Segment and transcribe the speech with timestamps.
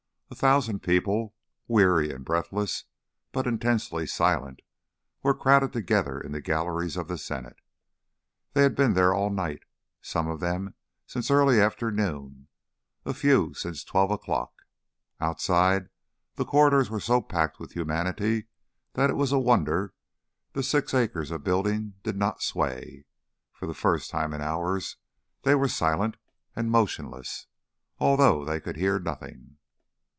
[0.29, 1.35] A thousand people,
[1.67, 2.85] weary and breathless
[3.33, 4.61] but intensely silent,
[5.21, 7.57] were crowded together in the galleries of the Senate.
[8.53, 9.63] They had been there all night,
[10.01, 10.73] some of them
[11.05, 12.47] since early afternoon,
[13.05, 14.53] a few since twelve o'clock.
[15.19, 15.89] Outside,
[16.35, 18.45] the corridors were so packed with humanity
[18.93, 19.93] that it was a wonder
[20.53, 23.03] the six acres of building did not sway.
[23.51, 24.95] For the first time in hours
[25.41, 26.15] they were silent
[26.55, 27.47] and motionless,
[27.99, 29.57] although they could hear nothing.